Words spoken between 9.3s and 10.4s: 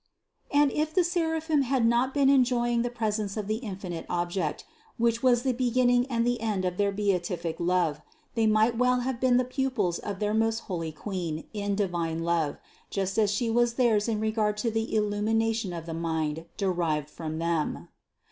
the pupils of their